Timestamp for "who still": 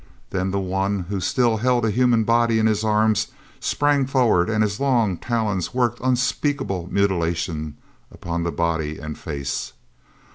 1.09-1.57